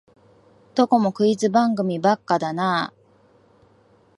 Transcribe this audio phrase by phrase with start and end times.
[0.73, 2.93] どこもクイズ番組ばっかだなあ